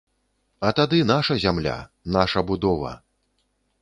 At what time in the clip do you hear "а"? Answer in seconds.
0.69-0.69